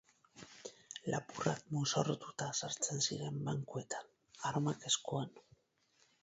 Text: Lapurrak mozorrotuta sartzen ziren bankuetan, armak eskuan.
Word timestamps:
Lapurrak 1.13 1.59
mozorrotuta 1.75 2.47
sartzen 2.63 3.05
ziren 3.09 3.37
bankuetan, 3.51 4.09
armak 4.53 4.89
eskuan. 4.93 5.31